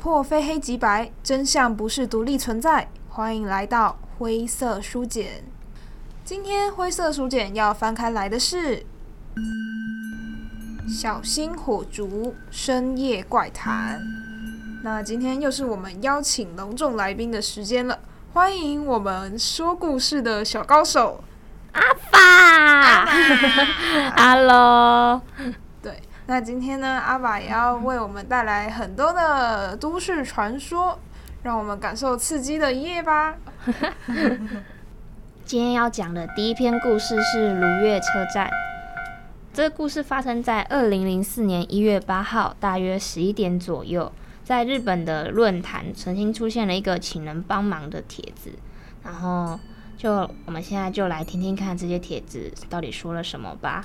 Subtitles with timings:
[0.00, 2.88] 破非黑即白，真相不是独立存在。
[3.10, 5.44] 欢迎来到灰色书简。
[6.24, 8.76] 今天灰色书简要翻开来的是
[10.88, 14.00] 《小心火烛深夜怪谈》。
[14.82, 17.98] 那今天又是我们邀请隆重来宾的时间了，
[18.32, 21.22] 欢迎我们说故事的小高手
[21.72, 23.04] 阿法。
[24.16, 25.20] Hello。
[26.30, 30.96] 那今天呢，阿爸也要为我们带来很多的都市传说，
[31.42, 33.34] 让我们感受刺激的夜吧。
[35.44, 38.48] 今天要讲的第一篇故事是如月车站。
[39.52, 44.12] 这个故事发生在二零零四年一月八号，大约十一点左右，
[44.44, 48.52] 在日本的论坛曾经出现了一个请人帮忙的帖子。
[49.02, 49.58] 然后，
[49.96, 53.84] 就我们现在就来听听看这些帖子到底说了什么吧。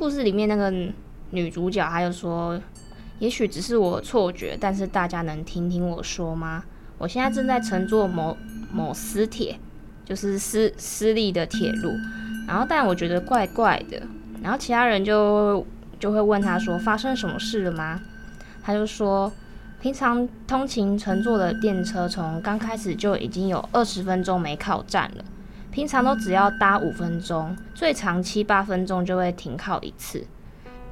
[0.00, 0.72] 故事里面那个
[1.28, 2.58] 女主角，她就说
[3.20, 6.64] ：“也许只是我错觉，但是大家能听听我说吗？
[6.96, 8.34] 我现在正在乘坐某
[8.72, 9.60] 某私铁，
[10.06, 11.92] 就是私私立的铁路。
[12.48, 14.00] 然后，但我觉得怪怪的。
[14.42, 15.66] 然后其他人就
[15.98, 18.00] 就会问她说：发生什么事了吗？
[18.62, 19.30] 她就说：
[19.82, 25.24] 平常通勤乘坐的电车，从刚开始就已经有二十分钟没靠站了。”
[25.70, 30.26] 平常都只要搭五分钟，最长七八分钟就会停靠一次。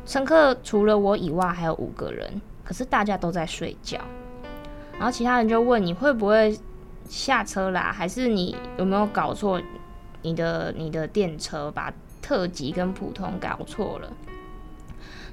[0.06, 3.98] 乘客除了我以外还有五个人，可是大家都在睡觉。
[4.96, 6.58] 然后其他人就问，你会不会
[7.08, 7.92] 下车啦？
[7.92, 9.60] 还是你有没有搞错
[10.22, 14.10] 你的你的电车，把特急跟普通搞错了？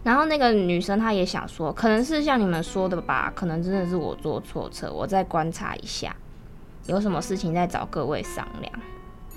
[0.04, 6.16] 然后那个女生她也想说，可能是像你们说的吧，可能真的是我坐错车，我再观察一下，
[6.88, 8.74] 有什么事情再找各位商量。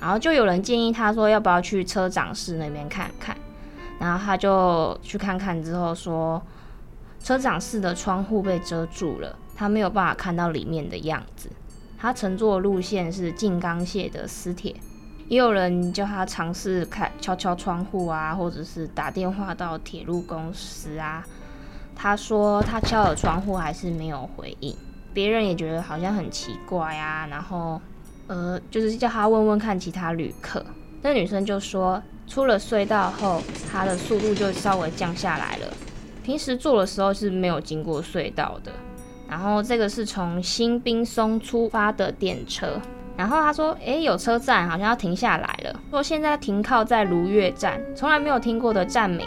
[0.00, 3.36] 然后就有人建议他说，要不要去车长室那边看看？
[3.98, 6.40] 然后他就去看看之后说，
[7.20, 11.50] 车长室的窗户被遮住了，他没有办法看到里面的样子。
[11.98, 14.72] 他乘坐路线是静冈线的私铁，
[15.26, 21.26] 也有人叫他尝试开敲敲窗户啊，或者是打电话到铁路公司啊。
[21.96, 24.76] 他说他敲了窗户还是没有回应，
[25.12, 27.80] 别人也觉得好像很奇怪啊，然后。
[28.28, 30.64] 呃，就是叫他问问看其他旅客。
[31.02, 35.66] 那女生就说，出了隧道后，她的速度就稍微降下来了。
[36.22, 38.70] 平时坐的时候是没有经过隧道的。
[39.28, 42.80] 然后这个是从新滨松出发的电车。
[43.16, 45.80] 然后他说，诶，有车站，好像要停下来了。
[45.90, 49.26] 说现在停靠在如月站，从来没有听过的站名，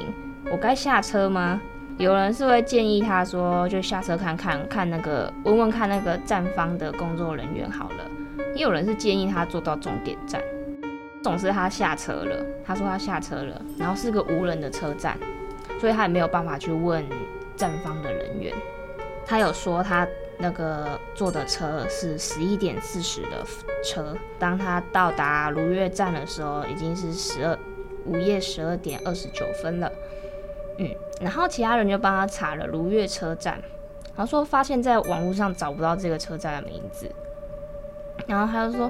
[0.51, 1.59] 我该下车吗？
[1.97, 8.10] 有人是会建议他说，就下车看看，看那个问问看那个站方的工作人员好了。
[8.55, 10.41] 也有人是建议他坐到终点站，
[11.23, 12.45] 总之他下车了。
[12.65, 15.17] 他说他下车了，然后是个无人的车站，
[15.79, 17.03] 所以他也没有办法去问
[17.55, 18.53] 站方的人员。
[19.25, 20.07] 他有说他
[20.37, 23.45] 那个坐的车是十一点四十的
[23.83, 27.57] 车，当他到达如月站的时候，已经是十二
[28.05, 29.91] 午夜十二点二十九分了。
[30.77, 30.89] 嗯，
[31.19, 33.61] 然后其他人就帮他查了如月车站，
[34.15, 37.11] 然后说发现在网络上找不到这个车站的名字。
[38.31, 38.89] 然后他就说：“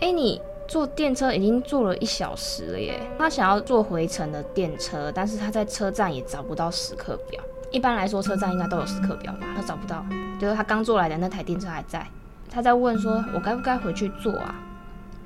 [0.00, 3.00] 哎，你坐电车已经坐了一小时了耶。
[3.16, 7.40] 他想要坐回程的电车，但是他在车站也找不到时刻表。
[7.70, 9.46] 一般来说，车站应该都有时刻表吧？
[9.56, 10.04] 他找不到，
[10.40, 12.06] 就是他刚坐来的那台电车还在。
[12.50, 14.54] 他在问说：我该不该回去坐啊？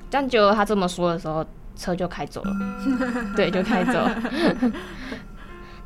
[0.09, 2.55] 但结果他这么说的时候，车就开走了。
[3.35, 4.21] 对，就开走了。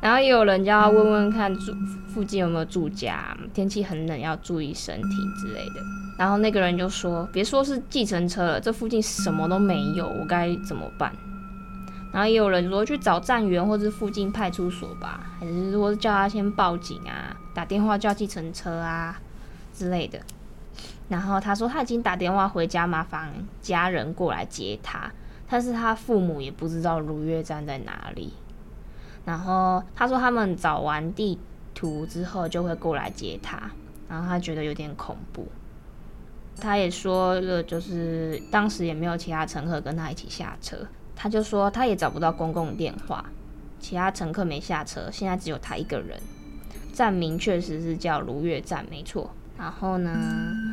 [0.02, 1.72] 然后也有人叫他问问看住
[2.08, 5.80] 附近有没有住家，天气很冷，要注意身体之类的。”
[6.18, 11.12] 然后那个人就说：“别说是计程车了，这附近什么都没有，我该怎么办？”
[12.12, 19.20] 然后也有人说去找站员或者附近派出所吧，还是说叫他先报警啊，打电话叫计程车啊
[19.72, 20.18] 之类的。
[21.08, 25.10] 然后他说他已经打电话回家，麻烦家人过来接他，
[25.48, 28.32] 但是他父母也不知道如月站在哪里。
[29.24, 31.38] 然后他说他们找完地
[31.74, 33.70] 图之后就会过来接他，
[34.08, 35.46] 然后他觉得有点恐怖。
[36.60, 40.76] 他也说了，就是当时也没有其他乘客跟他一起下车。
[41.16, 43.24] 他就说他也找不到公共电话，
[43.78, 46.20] 其他乘客没下车，现在只有他一个人。
[46.92, 49.30] 站名确实是叫如月站，没错。
[49.56, 50.10] 然后呢，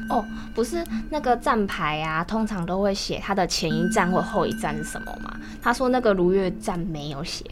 [0.09, 0.25] 哦，
[0.55, 5.39] 不是那个站牌啊，通常都会写他的前一站或后一站是什么嘛？
[5.61, 7.45] 他说那个如月站没有写，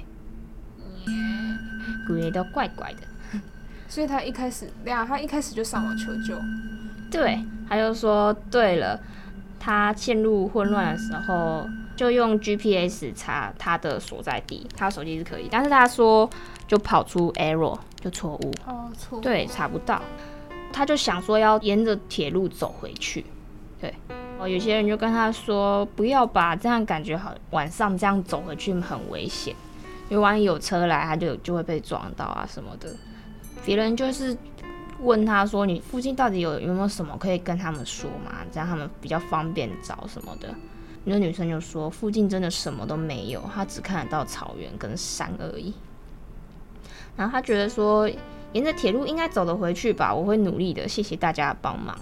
[2.08, 3.40] 觉得都怪怪的。
[3.88, 6.38] 所以他一开始，对啊，他一开始就上网求救。
[7.10, 9.00] 对，他就说对了，
[9.60, 11.66] 他陷入混乱的时候，
[11.96, 16.30] 就用 GPS 查他的所在地，他手机是可以，但是他说
[16.68, 20.02] 就跑出 error，就错误，哦，错误，对，查不到。
[20.74, 23.26] 他就想说要沿着铁路走回去，
[23.80, 23.96] 对，
[24.38, 29.56] 哦，有些人就跟他说不要吧，这样感觉好，晚上这样走回去很危险，
[30.10, 32.96] 因为万一有车来，他就就会被撞到啊什么的。
[33.66, 34.38] 别人就是
[35.02, 40.54] 问他说，你附近到底有有没有什么可以跟他们说嘛，这样他们比较方便找什么的。
[41.06, 45.74] 那女生就说附近真的什么都没有，她只看得到草原跟山而已。
[47.16, 48.10] 然后她觉得说。
[48.54, 51.94] 沿着铁路应该走得回去吧，我会努力的，谢谢大家的帮忙。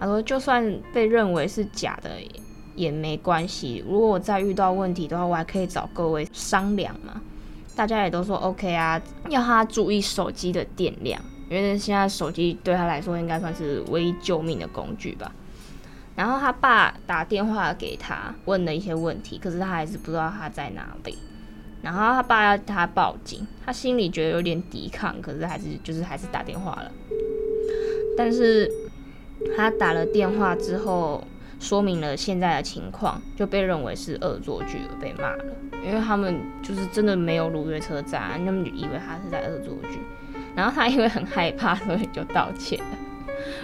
[0.00, 2.10] 他说，就算被认为是假的
[2.76, 7.20] 也没关系，如果我再遇到问题的话，我还可以找各位商量嘛。
[7.74, 11.20] 大家也都说 OK 啊，要他注意手机的电量，
[11.50, 15.32] 因为现在手机对他来说应该算是唯一救命的工具吧。
[16.14, 21.18] 然后他爸打电话给他，问了一些问题，可是他还是不知道他在哪里。
[21.82, 26.90] 然后他爸要他报警，他心里觉得有点抵抗，可是还是就是还是打电话了。
[28.16, 28.72] 但是
[29.54, 31.22] 他打了电话之后，
[31.58, 35.44] 说明了现在的情况，就被认为是恶作剧而被骂了。
[35.84, 39.98] 因为他们就是真的没有如月车站，他们就以为他是在恶作剧。
[40.54, 42.98] 然后他因为很害怕，所以就道歉了。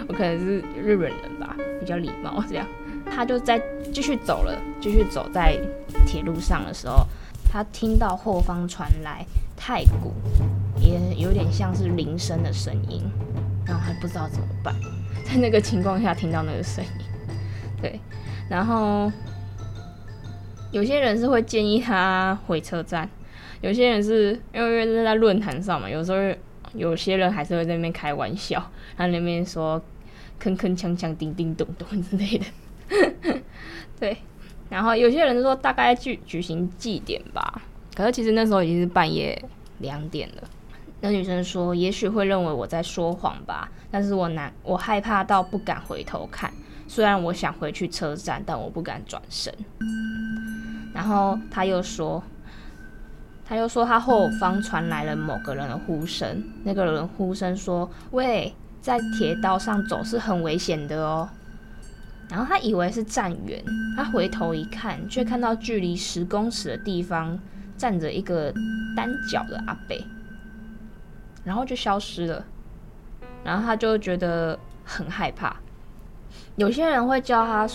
[0.07, 2.65] 我可能是日本人吧，比较礼貌这样。
[3.05, 3.61] 他就在
[3.91, 5.59] 继续走了，继续走在
[6.05, 7.05] 铁路上的时候。
[7.51, 9.23] 他听到后方传来
[9.55, 10.11] 太鼓，
[10.79, 13.03] 也有点像是铃声的声音，
[13.63, 14.73] 然后还不知道怎么办。
[15.23, 17.05] 在那个情况下听到那个声音，
[17.83, 17.99] 对，
[18.49, 19.11] 然后
[20.71, 23.09] 有些人是会建议他回车站，
[23.59, 26.17] 有些人是因为因为是在论坛上嘛，有时候
[26.73, 29.81] 有些人还是会在那边开玩笑，他那边说
[30.41, 33.41] 铿铿锵锵、叮叮咚咚之类的，
[33.99, 34.15] 对。
[34.69, 37.61] 然后有些人说大概举举行祭典吧，
[37.93, 39.37] 可是其实那时候已经是半夜
[39.79, 40.43] 两点了。
[41.01, 46.49] 那女生说，也许会认为我在说谎吧，但是我难，我害怕到不敢回头看。
[46.93, 49.51] 虽然我想回去车站，但我不敢转身。
[50.93, 52.23] 然后他又说，
[53.43, 61.27] 他又说他后方传来了某个人的呼声，那个人呼声说：“喂，在铁道上走是很危险的哦。”
[62.29, 63.59] 然后他以为是站员，
[63.97, 67.39] 他回头一看，却看到距离十公尺的地方
[67.75, 68.53] 站着一个
[68.95, 69.97] 单脚的阿伯，
[71.43, 72.45] 然后就消失了。
[73.43, 75.55] 然后他就觉得很害怕。
[76.55, 77.67] 有些人会叫他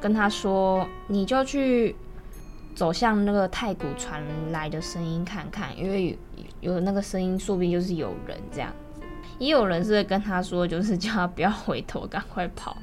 [0.00, 1.94] 跟他说：“你就去
[2.74, 6.18] 走向那个太古传来的声音看看，因为
[6.60, 9.02] 有，有那个声音，说不定就是有人这样子。”
[9.38, 12.76] 也有人是跟他说，就是叫他不要回头，赶快跑。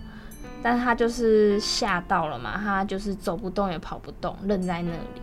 [0.62, 5.22] 但他就是吓到了嘛，他就是走不动也跑不动，愣在那里。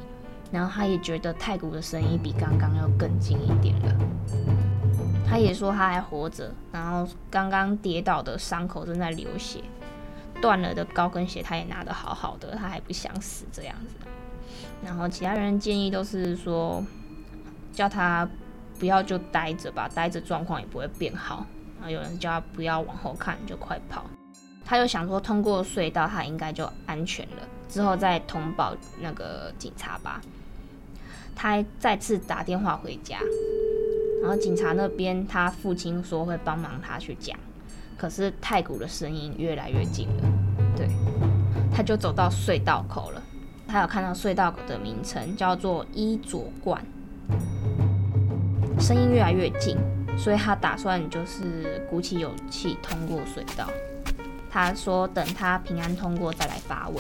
[0.51, 3.95] 然后他也觉得太古的声音比刚刚要更近一点了。
[5.29, 9.61] 他也说他还活着，然后刚刚跌倒的伤口正在流血，
[10.41, 13.95] 断了的高跟鞋他也拿得好好的，他还不想死这样子。
[14.85, 16.85] 然后其他人建议都是说，
[17.73, 18.29] 叫他
[18.79, 21.47] 不要就待着吧，待着状况也不会变好。
[21.79, 24.05] 然后有人叫他不要往后看，就快跑。
[24.65, 27.49] 他就想说，通过隧道，他应该就安全了。
[27.69, 30.21] 之后再通报那个警察吧。
[31.35, 33.19] 他还再次打电话回家，
[34.23, 37.39] 然后警察那边，他父亲说会帮忙他去讲。
[37.97, 40.23] 可是太鼓的声音越来越近了，
[40.77, 40.89] 对，
[41.75, 43.23] 他就走到隧道口了。
[43.67, 46.85] 他有看到隧道口的名称叫做伊佐冠，
[48.79, 49.77] 声音越来越近，
[50.17, 53.69] 所以他打算就是鼓起勇气通过隧道。
[54.49, 56.97] 他说：“等他平安通过再来发问。”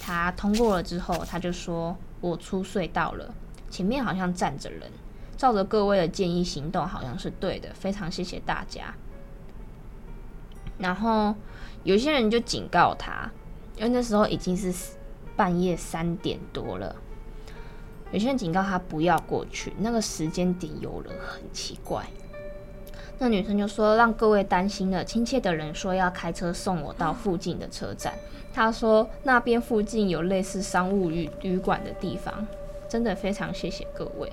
[0.00, 3.32] 他通过了之后，他就说：“我出隧道了，
[3.70, 4.90] 前面好像站着人，
[5.36, 8.94] 照着各位的建议行动，好像是对的，非常谢谢大家。”
[10.78, 11.34] 然后
[11.82, 13.30] 有些人就警告他，
[13.76, 14.72] 因为那时候已经是
[15.36, 16.94] 半夜三点多了。
[18.12, 22.04] 有些人警告他不要过去，那个时间点有人很奇怪。
[23.18, 28.12] 那女生就说：“让各位担心了。”亲切的人说要开车送我到附近的车站。
[28.52, 32.46] 他说那边附近有类似商务旅旅馆的地方，
[32.88, 34.30] 真的非常谢谢各位。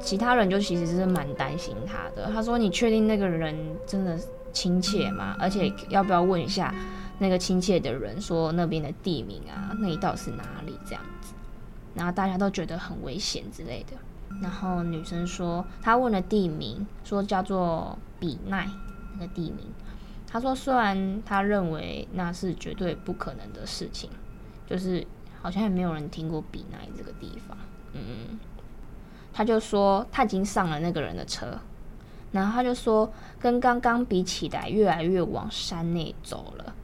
[0.00, 2.30] 其他人就其实是蛮担心他的。
[2.32, 3.56] 他说：“你确定那个人
[3.86, 4.18] 真的
[4.52, 5.36] 亲切嘛？
[5.38, 6.74] 而且要不要问一下
[7.18, 9.74] 那个亲切的人说那边的地名啊？
[9.78, 10.78] 那一道是哪里？
[10.86, 11.34] 这样子。”
[11.94, 13.96] 然后大家都觉得很危险之类的。
[14.40, 18.68] 然后女生说，她问了地名，说叫做比奈
[19.14, 19.66] 那个地名。
[20.26, 24.08] 她说，虽然她认为那是绝对不可能的事情，
[24.68, 25.04] 就是
[25.42, 27.58] 好像也没有人听过比奈这个地方。
[27.92, 28.38] 嗯，
[29.32, 31.58] 她就说她已经上了那个人的车，
[32.32, 36.74] 然后他就说，跟刚刚比起来，越来越往山内走了，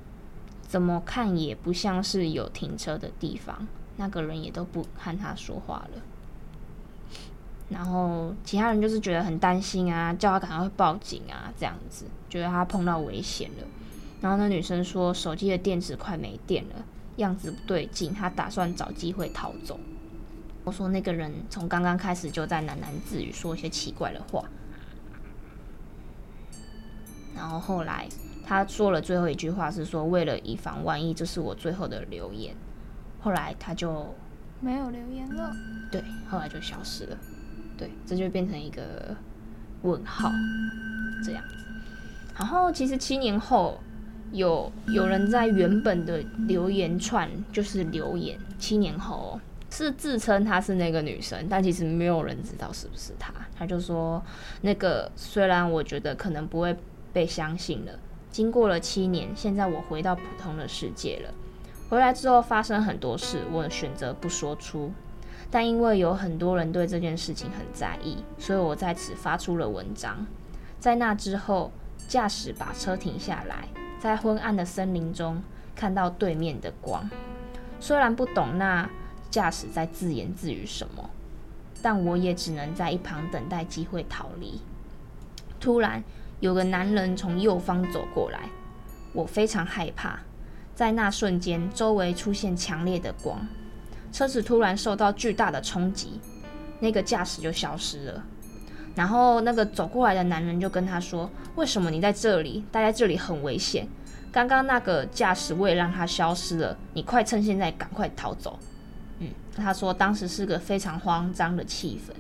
[0.67, 3.67] 怎么看也不像是有停车的地方。
[3.97, 6.03] 那个人也都不和他说话了。
[7.69, 13.65] 然后其他人就是觉得很担心啊，叫他赶快报警啊，这样子觉得他碰到危险了。
[14.21, 16.85] 然后那女生说，手机的电池快没电了，
[17.17, 19.79] 样子不对劲，她打算找机会逃走。
[20.65, 24.45] 我说那个人从刚刚开始就在喃喃自语，说一些奇怪的话。
[27.37, 28.09] 然后后来
[28.47, 32.55] 他说了最后一句话是说，为了以防万一，这是我最后的留言。
[33.21, 34.14] 后来他就
[34.61, 35.52] 没有留言了。
[35.90, 37.19] 对，后来就消失了。
[37.76, 39.14] 对，这就变成一个
[39.83, 40.31] 问号，
[41.23, 41.55] 这样子。
[42.38, 43.78] 然后其实七年后，
[44.33, 49.38] 有有人在原本的留言串就是留言，七年后
[49.71, 53.33] 是自称她是那个女生，但其实没有人知道是不是她。
[53.59, 54.23] 他就说，
[54.61, 56.76] 那个虽然我觉得可能不会
[57.16, 57.99] 被相信了，
[58.30, 61.32] 经过了七年，现在我回到普通的世界了。
[61.88, 64.92] 回来之后发生很多事，我选择不说出。
[65.50, 70.26] 但因为有很多人对这件事情很在意，所以我在此发出了文章。
[70.78, 71.73] 在那之后，
[72.06, 73.66] 驾驶把车停下来，
[73.99, 75.42] 在昏暗的森林中
[75.75, 77.08] 看到对面的光。
[77.80, 78.90] 虽然不懂那
[79.30, 81.08] 驾驶在自言自语什么，
[81.80, 84.61] 但我也只能在一旁等待机会逃离。
[85.58, 86.04] 突然，
[86.40, 88.50] 有个男人从右方走过来，
[89.12, 90.21] 我非常害怕。
[90.75, 93.47] 在那瞬间，周围出现强烈的光。
[94.12, 96.21] 车子突然受到巨大的冲击，
[96.81, 98.25] 那个驾驶就消失了。
[98.95, 102.64] 然后那个走过来的男人就跟他说：“为什么你在这里？
[102.71, 103.87] 待在这里很危险。
[104.33, 108.59] 刚刚那个驾驶为了让他消失了，你快趁现在赶快逃走。”
[109.21, 112.12] 嗯，他说当时是个非常慌张的气氛。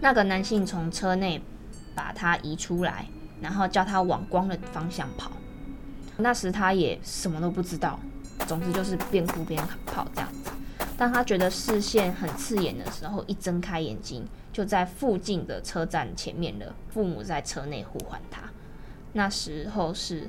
[0.00, 1.42] 那个男性从车内
[1.94, 3.06] 把他移出来，
[3.40, 5.32] 然后叫他往光的方向跑。
[6.18, 7.98] 那时他也什么都不知道，
[8.46, 10.50] 总之就是边哭边跑这样子。
[10.96, 16.74] 当他觉得视线很刺眼的时候，一睁开眼睛，就在附近的车站前面了。
[16.90, 18.42] 父母在车内呼唤他。
[19.12, 20.28] 那时候是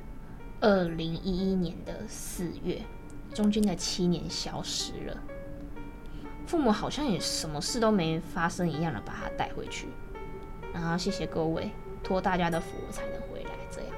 [0.62, 2.82] 二零一一年的四月，
[3.34, 5.18] 中间的七年消失了。
[6.48, 9.88] 父母好像也什么事都没发生一样的把他带回去。
[10.74, 11.70] 然后谢谢各位，
[12.04, 13.52] 托大家的福我才能回来。
[13.72, 13.90] 这样，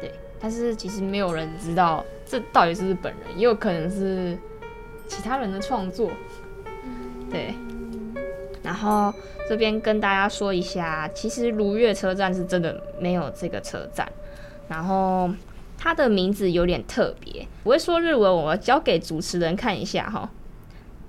[0.00, 0.12] 对。
[0.40, 4.38] 但是其实没有人知道这到底是不是本人，也有可能是。
[5.08, 6.10] 其他人的创作，
[7.30, 7.54] 对，
[8.62, 9.12] 然后
[9.46, 14.10] 这边跟大家说一下，其实如月车站是真的没有这个车站，
[14.68, 15.30] 然后
[15.76, 20.30] 它的名字有点特别，不会说日文，我要交给主持人看一下哈，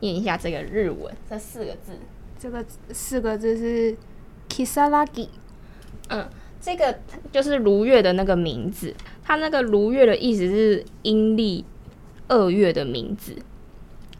[0.01, 1.98] 念一下这个日文，这四个字，
[2.38, 3.96] 这个四个字是
[4.53, 5.29] Kisaragi，
[6.10, 6.29] 嗯，
[6.62, 7.00] 这个
[7.31, 8.93] 就是如月的那个名字，
[9.24, 11.65] 它那个如月的意思是阴历
[12.27, 13.36] 二月的名字。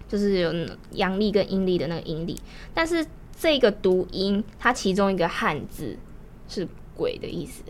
[0.06, 0.54] 就是有
[0.92, 2.40] 阳历跟阴历的那个阴历，
[2.72, 3.04] 但是
[3.36, 5.98] 这个读音，它其中一个汉字
[6.48, 7.64] 是“鬼”的意思，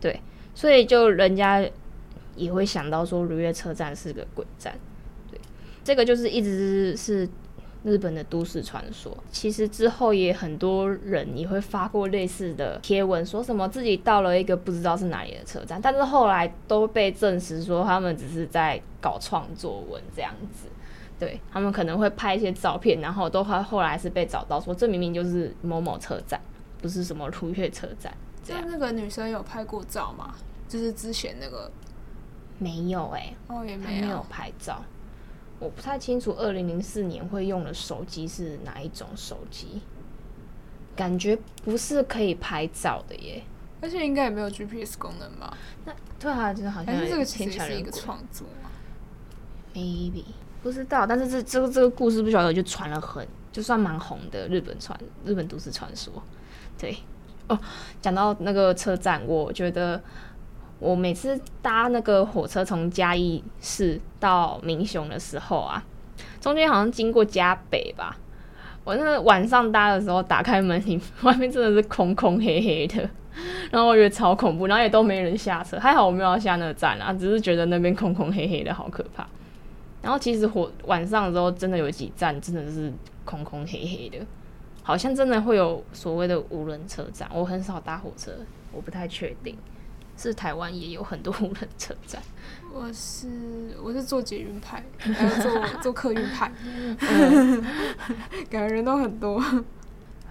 [0.00, 0.18] 对，
[0.54, 1.62] 所以就人家
[2.36, 4.74] 也会想到说，如月车站是个鬼站，
[5.30, 5.38] 对，
[5.84, 7.28] 这个就是一直是
[7.84, 9.16] 日本的都市传说。
[9.30, 20.68] 其实之后也很多人也会发过类似的贴文，说什么自己到了一个不知道是哪里的车站，但是后来都被证实说他们只是在搞创作文这样子。
[21.16, 26.40] 对，他们可能会拍一些照片，然后都后后来是被找到说，这明明就是某某车站，
[26.82, 28.12] 不是什么如月车站。
[28.42, 30.34] 这样，那个女生有拍过照吗？
[30.68, 31.70] 就是之前那个
[32.58, 34.82] 没有哎、欸，哦也没有拍照。
[35.64, 39.80] 我不太清楚，二零零四年会用的手机是哪一种手机？
[40.94, 43.42] 感觉不是可以拍照的耶，
[43.80, 45.56] 而且应该也没有 GPS 功能吧？
[45.86, 48.46] 那对啊，就是好像是这个其实是一个创作
[49.74, 50.24] ，maybe。
[50.62, 56.12] 不知道，但是这这个这个故事不晓得就传了很，就算蛮红的日本传日本都市传说，
[56.78, 56.96] 对
[57.48, 57.58] 哦。
[58.00, 60.00] 讲到那个车站，我觉得
[60.78, 65.82] 我每次搭那个火车从嘉义市到民雄的时候啊，
[66.40, 68.16] 中间好像经过嘉北吧。
[68.84, 73.08] 我那个晚上搭的时候，打开门，里外面真的是空空黑黑的，
[73.72, 75.78] 然后我觉得超恐怖，然后也都没人下车。
[75.78, 79.26] 还好我没有下那个站啊，只是觉得那边空空黑黑的，好可怕。
[80.02, 82.92] 然后其实火晚上的时候，真的有几站真的是
[83.24, 84.18] 空空黑黑的，
[84.82, 87.26] 好像真的会有所谓的无人车站。
[87.32, 88.32] 我很少搭火车，
[88.70, 89.56] 我不太确定，
[90.16, 92.22] 是台湾也有很多无人车站。
[92.72, 93.28] 我是
[93.82, 97.64] 我是做捷运派，还有做做客运派，嗯、
[98.50, 99.40] 感觉人都很多。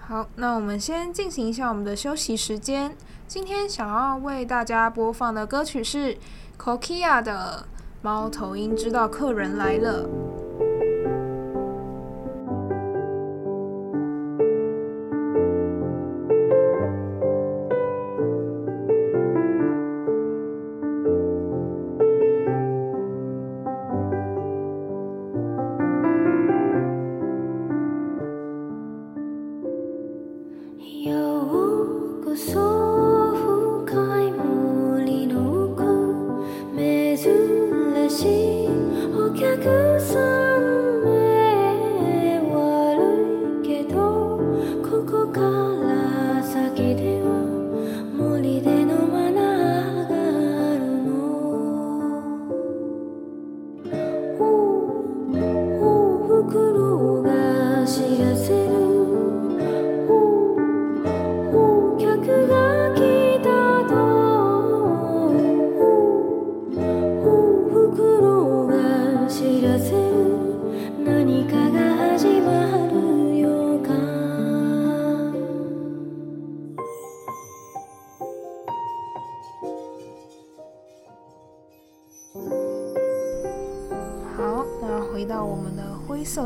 [0.06, 2.94] 好，那我们先进行一下我们的休息时间。
[3.26, 6.18] 今天想要为大家播放的歌曲是
[6.58, 7.66] Kokia 的
[8.02, 10.06] 《猫头鹰知道客人来了》。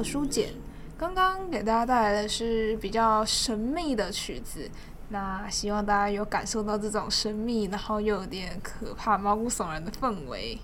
[0.09, 0.49] 书简，
[0.97, 4.67] 刚刚给大家带来的是比较神秘的曲子，
[5.11, 10.59] 那希望大家有感受到这种神秘，然后又有点可怕、毛骨悚然的氛围。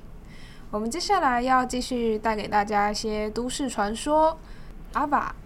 [0.70, 4.38] 我们接下来要继续带给大家一些都市传说。
[4.94, 5.36] 阿爸，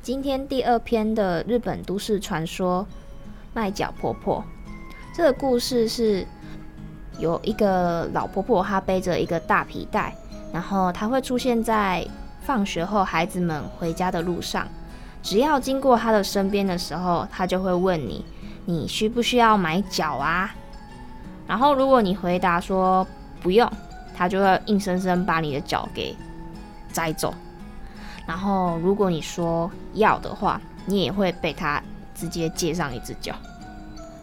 [0.00, 2.86] 今天第二篇的日本都市传说——
[3.52, 4.42] 卖脚婆婆。
[5.12, 6.26] 这个故事是
[7.18, 10.16] 有一个老婆婆，她背着一个大皮带，
[10.54, 12.08] 然后她会出现在。
[12.44, 14.66] 放学后，孩子们回家的路上，
[15.22, 18.24] 只要经过他的身边的时候，他就会问你
[18.66, 20.52] ：“你需不需要买脚啊？”
[21.46, 23.06] 然后，如果你回答说
[23.40, 23.70] 不用，
[24.16, 26.16] 他就会硬生生把你的脚给
[26.92, 27.32] 摘走。
[28.26, 31.80] 然后，如果你说要的话，你也会被他
[32.14, 33.34] 直接借上一只脚。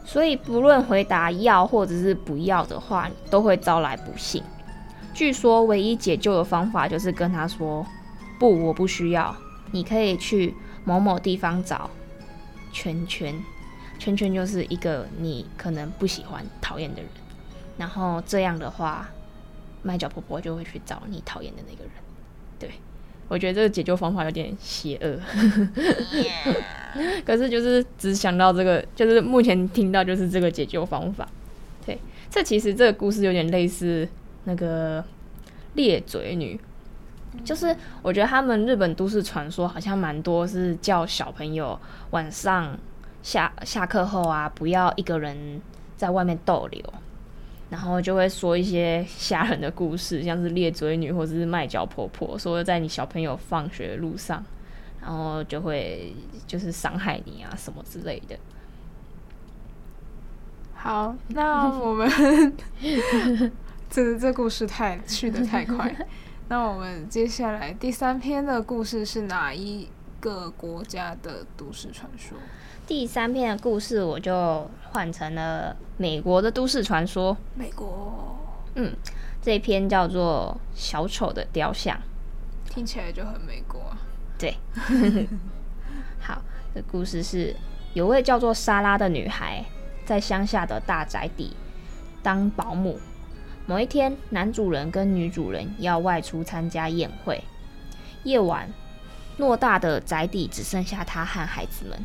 [0.03, 4.43] 所以，不论回答要或者是不要的话，都会招来不幸。
[5.13, 7.85] 据说，唯一解救的方法就是跟他说。
[8.39, 9.35] 不，我不需要。
[9.71, 11.91] 你可以去某某地方找
[12.71, 13.35] 圈圈，
[13.99, 17.11] 圈圈就是一个你可能不喜欢、讨厌的人。
[17.77, 19.07] 然后这样的话，
[19.83, 21.91] 麦角婆婆就会去找你讨厌的那个人。
[22.57, 22.71] 对，
[23.27, 25.19] 我觉得这个解救方法有点邪恶，
[27.23, 31.27] 可是就是只想到这个，就是目前听到就是这个解救方法。
[31.85, 31.99] 对，
[32.29, 34.07] 这其实这个故事有点类似
[34.45, 35.03] 那个
[35.75, 36.59] 裂嘴女。
[37.43, 42.77] 就是我觉得他们日本都市传说好像蛮多，是叫小朋友晚上
[43.21, 45.61] 下下课后啊，不要一个人
[45.95, 46.83] 在外面逗留，
[47.69, 54.43] 然后就会说一些吓人的故事，像是裂嘴女或者是卖脚婆婆，说在你小朋友放学的路上，
[54.99, 56.15] 然后就会
[56.47, 58.35] 就是伤害你啊什么之类的。
[60.73, 62.09] 好，那我们
[63.89, 65.95] 这这故事太去的太快。
[66.49, 69.87] 那我们接下来第三篇的故事是哪一
[70.19, 72.33] 个国家的都市传说？
[72.87, 77.37] 第三篇的故事我就换成了美国的都市传说。
[77.53, 78.35] 美国，
[78.73, 78.91] 嗯，
[79.43, 81.95] 这篇叫做《小丑的雕像》，
[82.73, 83.79] 听起来就很美国。
[84.39, 84.57] 对，
[86.19, 86.41] 好，
[86.73, 87.55] 这故事是
[87.93, 89.63] 有位叫做莎拉的女孩，
[90.03, 91.55] 在乡下的大宅邸
[92.23, 92.99] 当保姆。
[93.69, 97.43] 某一天，男主人跟女主人要外出参加宴会。
[98.23, 98.67] 夜晚，
[99.37, 101.99] 偌大的宅邸只剩下他和孩子们。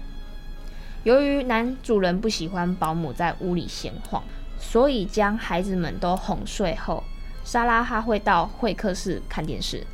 [1.05, 4.23] 由于男主人不喜欢保姆在屋里闲晃，
[4.59, 7.03] 所以将孩子们都哄睡后，
[7.47, 9.87] 莎拉哈会到会客室看电视。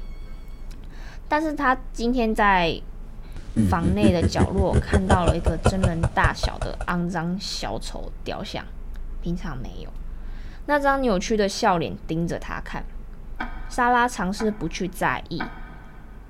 [1.29, 2.83] 但是他今天在
[3.71, 8.65] 房内的角落看到了一个真人大小的肮脏小丑雕像，
[9.23, 10.00] 平常没有。
[10.71, 12.85] 那张扭曲的笑脸盯着他看，
[13.69, 15.43] 莎拉尝试不去在意，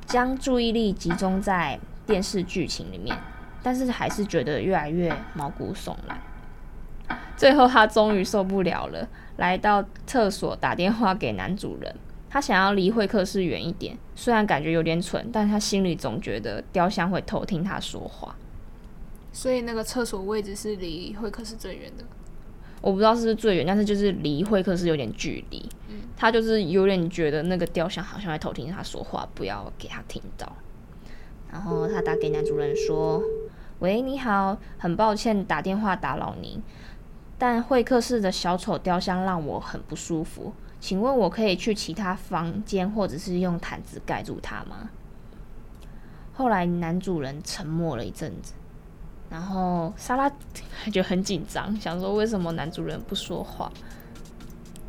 [0.07, 3.14] 将注意力集中在电视剧情里面，
[3.62, 6.18] 但是还是觉得越来越毛骨悚然。
[7.37, 11.94] 最后，他终于受不了了，来到厕所打电话给男主人。
[12.31, 18.35] 他想要离会客室远一点，虽然感觉有点蠢，但他心里总觉得雕像会偷听他说话。
[19.33, 22.05] 所以，那个厕所位置是离会客室最远的。
[22.80, 25.68] 我不知道是不是最远，但是就是离会客室有点距离。
[25.88, 30.50] 嗯，他就是有点觉得那个雕像好像在偷听他说话，不要给他听到。
[31.52, 33.22] 然后他打给男主人说
[33.80, 36.62] ：“喂，你好，很抱歉打电话打扰您，
[37.36, 44.90] 但会客室的小丑雕像让我很不舒服，请问我可以去其他房间，或者是用毯子盖住它吗？
[46.32, 48.54] 后来男主人沉默了一阵子，
[49.30, 50.30] 然后莎拉
[50.92, 53.70] 就很紧张，想说为什么男主人不说话？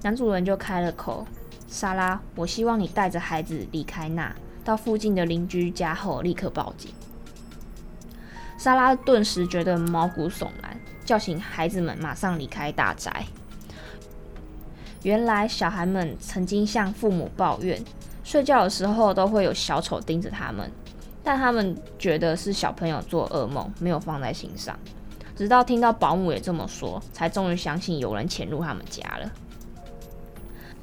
[0.02, 1.26] 男主人就开了口
[1.70, 6.92] ：“莎拉，我希望你带着孩子离开那，到附近的邻居家后立刻报警。”
[8.58, 10.76] 莎拉顿时觉得毛骨悚然，
[11.06, 13.26] 叫醒孩子们马上离开大宅。
[15.04, 17.84] 原来小孩们曾经向父母抱怨，
[18.24, 20.72] 睡觉的时候都会有小丑盯着他们，
[21.24, 24.78] 但他们觉得是小朋友做噩梦，没有放在心上。
[25.36, 29.32] 直到听到保姆也这么说，才终于相信有人潜入他们家了。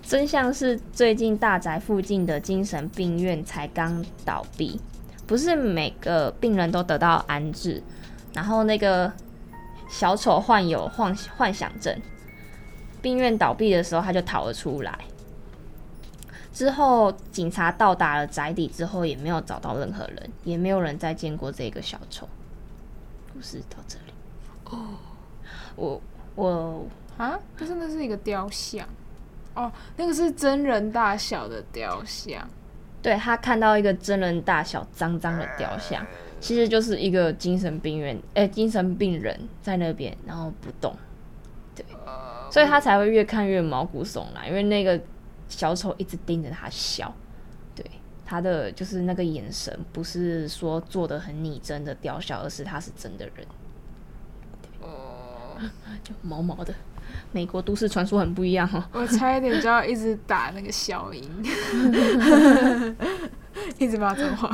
[0.03, 4.81] 真相是，最近大宅附近的精神病院才刚倒闭，
[5.27, 7.83] 不是每个病人都得到安置。
[8.33, 9.13] 然后那个
[9.89, 11.95] 小丑患有幻幻想症，
[13.03, 14.99] 病院倒闭的时候他就逃了出来。
[16.59, 22.29] 之后警察到达了宅邸之后，也没有找到任何人，也没有人再见过这个小丑。
[23.33, 24.13] 故事到这里。
[24.65, 24.89] 哦，
[25.77, 26.03] 我
[26.35, 26.85] 我
[27.17, 28.85] 啊，这真的是一个雕像。
[29.55, 32.45] 哦，那个是真人大小的雕像，
[33.01, 36.05] 对，他看到一个真人大小脏脏的雕像，
[36.41, 40.93] 其实就是一个精神病院，哎、欸，精神病人在那边，然后不动，
[41.77, 41.87] 对，
[42.51, 45.01] 所以他才会越看越毛骨悚然，因为那个
[45.49, 47.13] 小丑一直盯着他笑，
[47.75, 47.85] 对，
[48.25, 53.47] 他的就是那个眼神，不是说做的很拟真的雕像，而是他是真的人，
[54.81, 55.57] 哦，
[56.05, 56.75] 就毛毛的。
[57.33, 61.23] 美国都市传说很不一样哦，我差一点就要一直打那个消音，
[63.79, 64.51] 一直骂脏话。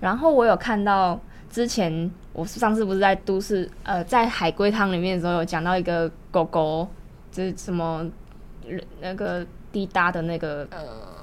[0.00, 6.88] 然后我有看到之前，我上次不是在都市呃，在海龟汤里面的时候有讲到一个狗狗，
[7.30, 8.04] 就是什么
[9.00, 10.66] 那个滴答的那个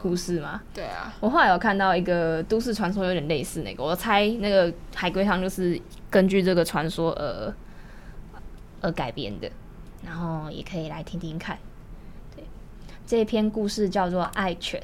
[0.01, 0.61] 故事吗？
[0.73, 1.13] 对啊。
[1.19, 5.79] 我后来有看到一个都市传说，有点类似那个，我猜那个海龟汤就是
[6.09, 7.53] 根据这个传说而
[8.81, 9.49] 而改编的。
[10.05, 11.57] 然后也可以来听听看，
[12.35, 12.43] 对，
[13.07, 14.79] 这篇故事叫做《爱犬》。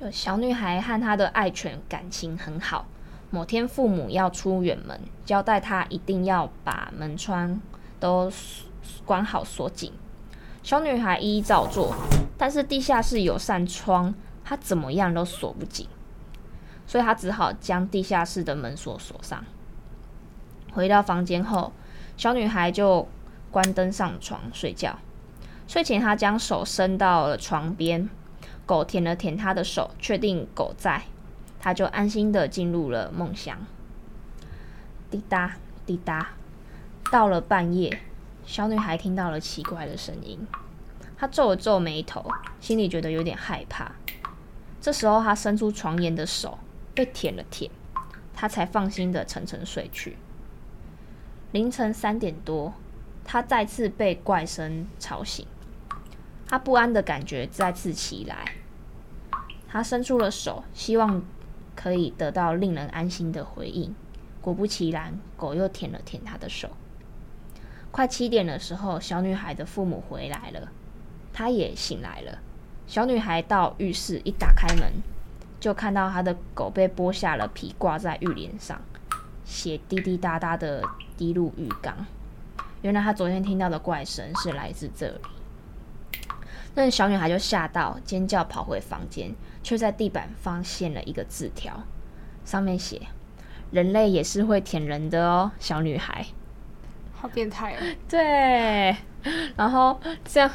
[0.00, 2.86] 就小女孩和她的爱犬感情很好。
[3.30, 7.60] 某天父母要出远门，交代她一定要把门窗
[8.00, 8.32] 都
[9.04, 9.92] 关好锁紧。
[10.64, 11.94] 小女孩一一照做，
[12.36, 15.86] 但是地下室有扇窗，她怎么样都锁不紧，
[16.86, 19.44] 所以她只好将地下室的门锁锁上。
[20.72, 21.72] 回到房间后，
[22.16, 23.06] 小女孩就。
[23.50, 24.98] 关灯上床睡觉。
[25.68, 28.10] 睡前，她将手伸到了床边，
[28.66, 31.02] 狗舔了舔她的手，确定狗在，
[31.60, 33.56] 她就安心的进入了梦乡。
[35.08, 35.54] 滴答
[35.86, 36.30] 滴答，
[37.12, 38.00] 到了半夜，
[38.46, 40.46] 小女孩听到了奇怪的声音，
[41.16, 42.24] 她皱了皱眉头，
[42.60, 43.92] 心里觉得有点害怕。
[44.80, 46.58] 这时候，她伸出床沿的手
[46.94, 47.70] 被舔了舔，
[48.34, 50.16] 她才放心的沉沉睡去。
[51.52, 52.74] 凌晨三点多。
[53.26, 55.46] 她再次被怪声吵醒，
[56.46, 58.56] 她不安的感觉再次起来。
[59.66, 61.22] 她伸出了手，希望
[61.74, 63.94] 可以得到令人安心的回应。
[64.42, 66.68] 果不其然，狗又舔了舔她的手。
[67.94, 70.68] 快七点的时候，小女孩的父母回来了，
[71.32, 72.40] 她也醒来了。
[72.88, 74.94] 小女孩到浴室一打开门，
[75.60, 78.80] 就看到她的狗被剥下了皮，挂在浴帘上，
[79.44, 80.82] 血滴滴答答的
[81.16, 82.04] 滴入浴缸。
[82.82, 85.20] 原来她昨天听到的怪声是来自这里，
[86.74, 91.84] 那小女孩就吓到尖叫，跑回房间，却在地板发现了一个字条，
[92.44, 93.02] 上面写
[93.70, 96.26] ：“人类也是会舔人的哦，小女孩。”
[97.24, 97.78] 好变态哦！
[98.06, 98.94] 对，
[99.56, 100.50] 然后这样，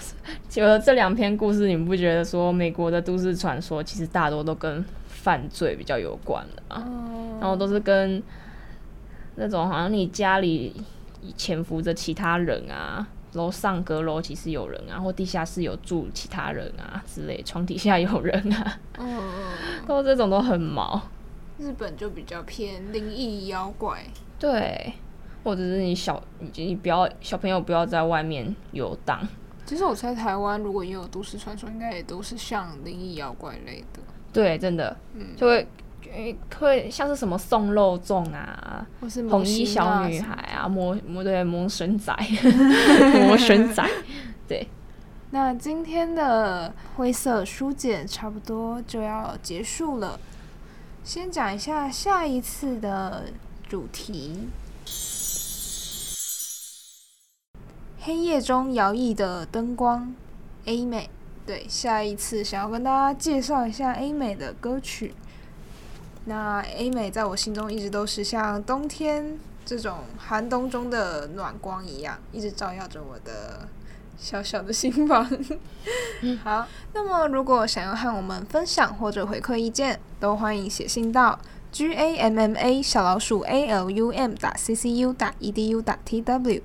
[0.54, 6.86] 有了这两篇故事，你们不觉得说美国的都市传说其实大多都跟犯罪比较有关的啊？
[7.42, 8.22] 然后都是跟
[9.36, 10.76] 那种好像你家里。
[11.36, 19.22] 潜伏着其他人啊，楼上阁楼其实有人啊，或地下室有住其他人啊之类，床底下有人啊，嗯，
[19.86, 21.02] 都这种都很毛。
[21.58, 24.02] 日本就比较偏灵异妖怪，
[24.40, 24.94] 对，
[25.44, 29.20] 或者是你小你你不要小朋友不要在外面游荡。
[29.66, 34.00] 其实我猜台湾如果也有都市传说，应该也都是像灵异妖怪类的。
[34.34, 35.68] 对，真的，嗯，就会。
[36.58, 42.12] 会像是什么送肉粽啊，或是红衣小女孩啊，魔魔对魔神仔，
[43.28, 43.88] 魔神仔，
[44.48, 44.68] 对。
[45.30, 50.20] 那今天的灰色书简差不多就要结束了，
[51.04, 53.26] 先讲一下下一次的
[53.68, 54.48] 主题：
[58.02, 60.14] 黑夜中摇曳的灯光。
[60.66, 61.10] A 美，
[61.46, 65.14] 对，下一次想要跟大家介绍一下 A 美的歌曲。
[66.26, 73.68] 那 A 美在我心中一直都是像冬天这种寒冬中的暖光一样，一直照耀着我的
[74.18, 75.30] 小小的心房。
[76.44, 81.38] 好，那么如果想要和我们分享或者回馈意见，都欢迎写信到
[81.72, 85.34] g a m m a 小老鼠 a l u m 打 c c u 打
[85.40, 86.62] e d u 打 t w。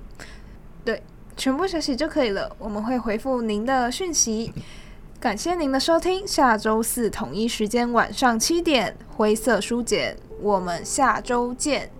[0.84, 1.02] 对，
[1.36, 4.52] 全部消息就可以了，我们会回复您的讯息。
[5.20, 11.90] 感谢您的收听，下周四统一时间晚上七点，灰色书简，我们下周见。